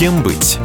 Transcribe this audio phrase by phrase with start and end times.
[0.00, 0.58] Кем быть?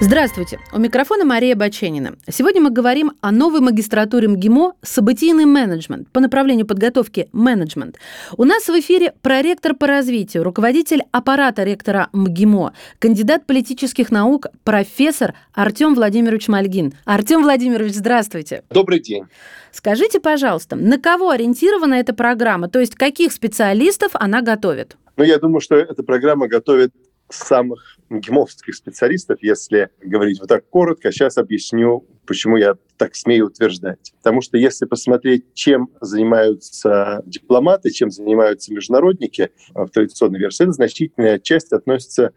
[0.00, 0.58] Здравствуйте!
[0.72, 2.16] У микрофона Мария Баченина.
[2.28, 7.98] Сегодня мы говорим о новой магистратуре МГИМО «Событийный менеджмент» по направлению подготовки «Менеджмент».
[8.36, 15.34] У нас в эфире проректор по развитию, руководитель аппарата ректора МГИМО, кандидат политических наук, профессор
[15.54, 16.94] Артем Владимирович Мальгин.
[17.04, 18.64] Артем Владимирович, здравствуйте!
[18.70, 19.26] Добрый день!
[19.70, 24.96] Скажите, пожалуйста, на кого ориентирована эта программа, то есть каких специалистов она готовит?
[25.16, 26.92] Ну, я думаю, что эта программа готовит
[27.28, 31.10] самых МГИМОвских специалистов, если говорить вот так коротко.
[31.12, 34.12] Сейчас объясню, почему я так смею утверждать.
[34.18, 41.38] Потому что если посмотреть, чем занимаются дипломаты, чем занимаются международники в традиционной версии, это значительная
[41.38, 42.32] часть относится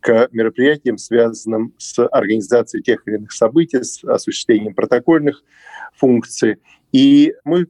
[0.00, 5.42] к мероприятиям, связанным с организацией тех или иных событий, с осуществлением протокольных
[5.94, 6.56] функций.
[6.92, 7.66] И мы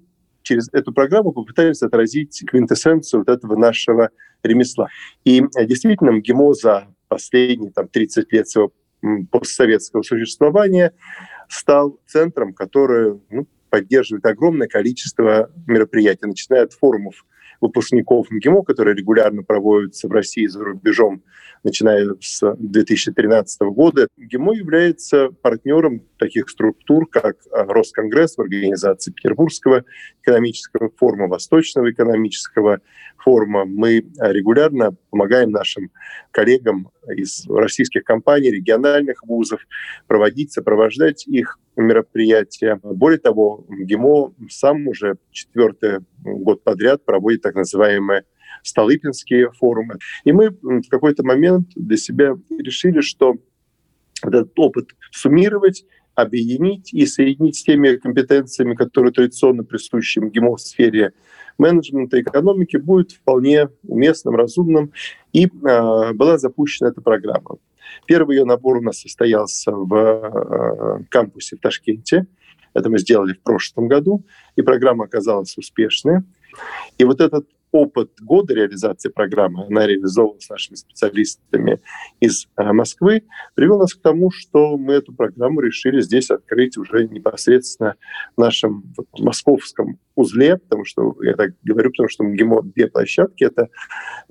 [0.51, 4.11] через эту программу попытались отразить квинтэссенцию вот этого нашего
[4.43, 4.89] ремесла.
[5.25, 8.73] И э, действительно, МГИМО за последние там, 30 лет своего
[9.31, 10.93] постсоветского существования
[11.49, 17.25] стал центром, который ну, поддерживает огромное количество мероприятий, начиная от форумов
[17.61, 21.23] выпускников МГИМО, которые регулярно проводятся в России и за рубежом,
[21.63, 24.09] начиная с 2013 года.
[24.17, 29.85] МГИМО является партнером таких структур, как а, Росконгресс в организации Петербургского
[30.23, 32.81] экономического форума, Восточного экономического
[33.19, 33.65] форума.
[33.65, 35.91] Мы регулярно помогаем нашим
[36.31, 39.61] коллегам из российских компаний, региональных вузов
[40.07, 42.81] проводить, сопровождать их мероприятия.
[42.83, 48.25] Более того, ГИМО сам уже четвертый год подряд проводит так называемые
[48.63, 49.95] Столыпинские форумы.
[50.25, 53.37] И мы в какой-то момент для себя решили, что
[54.23, 61.13] этот опыт суммировать, объединить и соединить с теми компетенциями, которые традиционно присущи МГИМО в сфере
[61.57, 64.93] менеджмента экономики, будет вполне уместным, разумным.
[65.33, 67.57] И э, была запущена эта программа.
[68.07, 72.27] Первый ее набор у нас состоялся в э, кампусе в Ташкенте.
[72.75, 74.25] Это мы сделали в прошлом году,
[74.57, 76.21] и программа оказалась успешной.
[76.99, 81.81] И вот этот опыт года реализации программы, она реализована с нашими специалистами
[82.19, 83.23] из э, Москвы,
[83.55, 87.95] привел нас к тому, что мы эту программу решили здесь открыть уже непосредственно
[88.37, 93.45] в нашем вот, московском узле, потому что я так говорю, потому что МГИМО две площадки.
[93.45, 93.69] Это,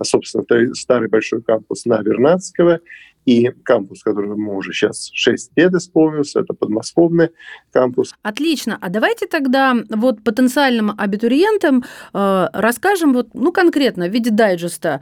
[0.03, 2.81] собственно, старый большой кампус на Вернадского
[3.25, 7.30] и кампус, которому уже сейчас 6 лет исполнился, это подмосковный
[7.72, 8.13] кампус.
[8.22, 8.78] Отлично.
[8.81, 15.02] А давайте тогда вот потенциальным абитуриентам э, расскажем вот, ну, конкретно в виде дайджеста,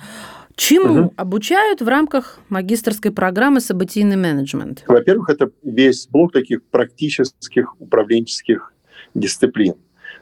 [0.57, 1.13] Чему угу.
[1.17, 4.83] обучают в рамках магистрской программы «Событийный менеджмент»?
[4.87, 8.73] Во-первых, это весь блок таких практических управленческих
[9.13, 9.75] дисциплин.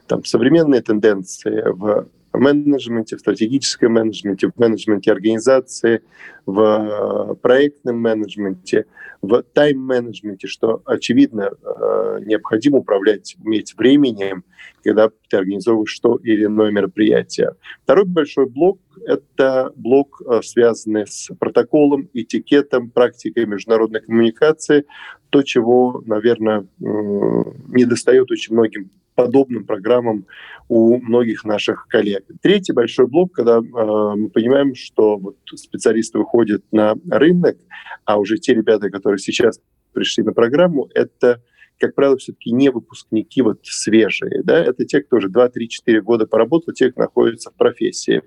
[0.06, 2.08] Там современные тенденции в
[2.38, 6.02] менеджменте, в стратегическом менеджменте, в менеджменте организации,
[6.44, 8.86] в э, проектном менеджменте,
[9.22, 14.44] в тайм-менеджменте, что, очевидно, э, необходимо управлять, уметь временем,
[14.84, 17.54] когда ты организовываешь то или иное мероприятие.
[17.82, 24.84] Второй большой блок— это блок, э, связанный с протоколом, этикетом, практикой международной коммуникации,
[25.30, 30.26] то, чего, наверное, не достает очень многим подобным программам
[30.68, 32.24] у многих наших коллег.
[32.42, 37.56] Третий большой блок, когда э, мы понимаем, что вот специалисты выходят на рынок,
[38.04, 39.60] а уже те ребята, которые сейчас
[39.92, 41.42] пришли на программу, это
[41.78, 44.42] как правило, все-таки не выпускники вот свежие.
[44.42, 44.58] Да?
[44.58, 48.22] Это те, кто уже 2-3-4 года поработал, те, кто находится в профессии.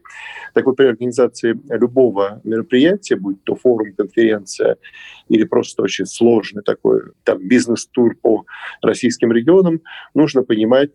[0.54, 4.78] Так вот, при организации любого мероприятия, будь то форум, конференция
[5.30, 8.46] или просто очень сложный такой там, бизнес-тур по
[8.82, 9.82] российским регионам,
[10.14, 10.92] нужно понимать,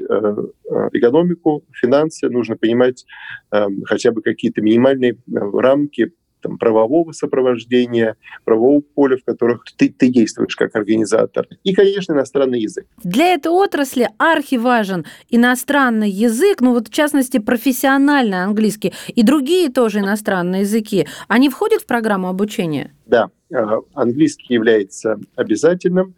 [0.00, 3.04] э, э, экономику, финансы, нужно понимать
[3.52, 10.08] э, хотя бы какие-то минимальные рамки там, правового сопровождения, правового поля, в которых ты, ты
[10.08, 11.46] действуешь как организатор.
[11.64, 12.86] И, конечно, иностранный язык.
[13.02, 20.00] Для этой отрасли архиважен иностранный язык, ну вот в частности профессиональный английский и другие тоже
[20.00, 21.06] иностранные языки.
[21.28, 22.94] Они входят в программу обучения?
[23.06, 26.14] Да, а, английский является обязательным.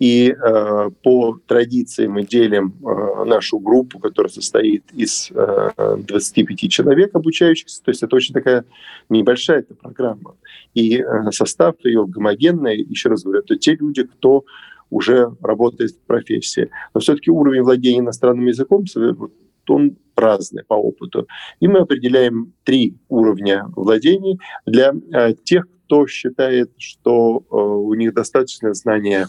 [0.00, 7.14] И э, по традиции мы делим э, нашу группу, которая состоит из э, 25 человек
[7.14, 7.82] обучающихся.
[7.84, 8.64] То есть это очень такая
[9.10, 10.36] небольшая эта программа.
[10.72, 14.44] И э, состав ее гомогенный, еще раз говорю, это те люди, кто
[14.88, 16.70] уже работает в профессии.
[16.94, 18.86] Но все-таки уровень владения иностранным языком
[19.68, 21.28] он разный по опыту.
[21.60, 28.14] И мы определяем три уровня владений для э, тех, кто считает, что э, у них
[28.14, 29.28] достаточно знания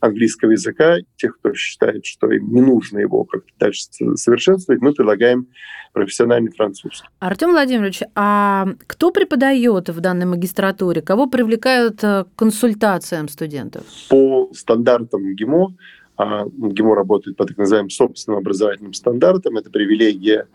[0.00, 0.96] английского языка.
[1.16, 3.84] Тех, кто считает, что им не нужно его как-то дальше
[4.16, 5.48] совершенствовать, мы предлагаем
[5.92, 7.06] профессиональный французский.
[7.20, 11.02] Артем Владимирович, а кто преподает в данной магистратуре?
[11.02, 13.84] Кого привлекают к консультациям студентов?
[14.08, 15.74] По стандартам ГИМО
[16.16, 19.56] а ГИМО работает по так называемым собственным образовательным стандартам.
[19.56, 20.46] Это привилегия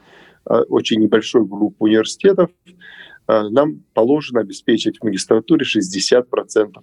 [0.45, 2.49] а, очень небольшой группы университетов.
[3.29, 6.23] А, нам положено обеспечить в магистратуре 60%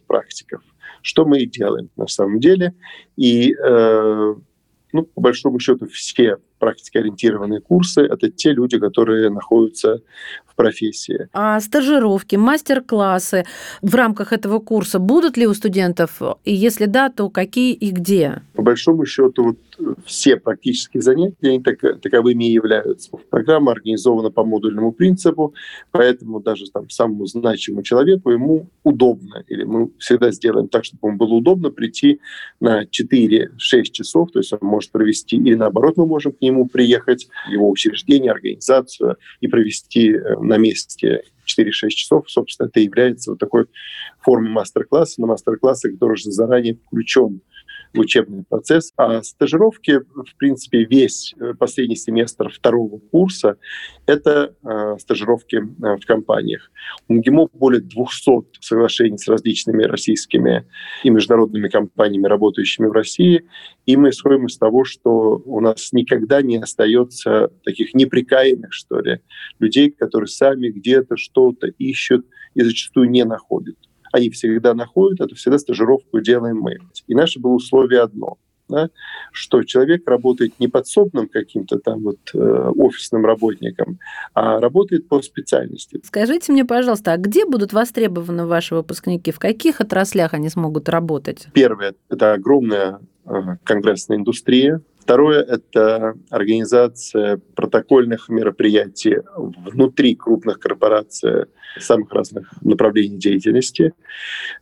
[0.06, 0.62] практиков,
[1.02, 2.72] что мы и делаем на самом деле.
[3.16, 4.34] И э,
[4.93, 10.00] ну, по большому счету все практикоориентированные курсы– это те люди, которые находятся
[10.56, 11.29] профессии.
[11.32, 13.44] А стажировки, мастер-классы
[13.82, 16.20] в рамках этого курса будут ли у студентов?
[16.44, 18.43] И если да, то какие и где?
[18.55, 19.58] По большому счету, вот
[20.06, 23.11] все практические занятия они так, таковыми и являются.
[23.31, 25.55] Программа организована по модульному принципу,
[25.91, 31.19] поэтому даже там самому значимому человеку ему удобно, или мы всегда сделаем так, чтобы ему
[31.19, 32.20] было удобно прийти
[32.61, 33.49] на 4-6
[33.93, 38.32] часов, то есть он может провести, или наоборот, мы можем к нему приехать, его учреждение,
[38.32, 43.66] организацию, и провести э, на месте 4-6 часов, собственно, это является вот такой
[44.20, 45.20] формой мастер-класса.
[45.20, 47.40] На мастер-классах должен заранее включен
[47.94, 48.93] учебный процесс.
[48.97, 53.56] А стажировки, в принципе, весь э, последний семестр второго курса–
[54.06, 56.71] это э, стажировки э, в компаниях.
[57.09, 60.67] У МГИМО более 200 соглашений с различными российскими
[61.03, 63.44] и международными компаниями, работающими в России.
[63.87, 69.21] И мы исходим из того, что у нас никогда не остается таких неприкаянных, что ли,
[69.59, 73.77] людей, которые сами где-то что-то ищут и зачастую не находят
[74.16, 76.78] они всегда находят, это всегда стажировку делаем мы.
[77.06, 78.90] И наше было условие одно да,
[79.32, 83.98] что человек работает не подсобным каким-то там вот э, офисным работником,
[84.34, 86.00] а работает по специальности.
[86.04, 89.30] Скажите мне, пожалуйста, а где будут востребованы ваши выпускники?
[89.30, 91.46] В каких отраслях они смогут работать?
[91.52, 93.00] Первое– это огромная
[93.64, 101.44] конгрессная индустрия, Второе– это организация протокольных мероприятий внутри крупных корпораций
[101.78, 103.93] самых разных направлений деятельности.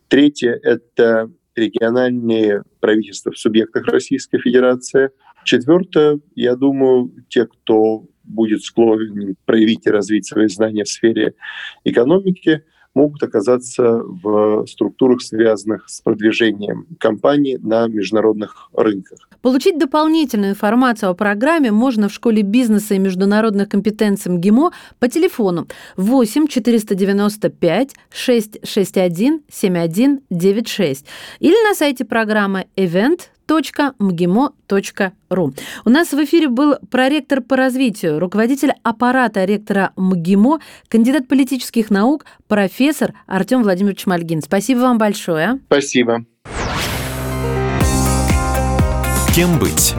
[0.07, 5.09] Третье– это региональные правительства в субъектах Российской Федерации.
[5.45, 11.33] Четвертое, я думаю, те, кто будет склонен проявить и развить свои знания в сфере
[11.83, 12.63] экономики–
[12.95, 19.19] могут оказаться в структурах, связанных с продвижением компании на международных рынках.
[19.41, 25.67] Получить дополнительную информацию о программе можно в школе бизнеса и международных компетенций МГИМО по телефону
[25.97, 31.05] 8 495 661 7196
[31.39, 35.53] или на сайте программы event mgimo.ru.
[35.85, 42.25] У нас в эфире был проректор по развитию, руководитель аппарата ректора МГИМО, кандидат политических наук,
[42.47, 44.41] профессор Артем Владимирович Мальгин.
[44.41, 45.59] Спасибо вам большое.
[45.67, 46.25] Спасибо.
[49.35, 49.93] Кем быть?